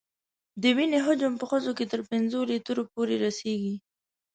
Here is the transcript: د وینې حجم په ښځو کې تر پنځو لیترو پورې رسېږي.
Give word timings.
د 0.61 0.63
وینې 0.77 0.99
حجم 1.05 1.33
په 1.37 1.45
ښځو 1.51 1.71
کې 1.77 1.85
تر 1.91 2.01
پنځو 2.11 2.39
لیترو 2.51 2.83
پورې 2.93 3.15
رسېږي. 3.25 3.75